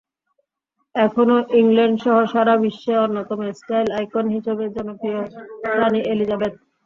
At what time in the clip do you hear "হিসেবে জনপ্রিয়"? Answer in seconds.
4.35-5.19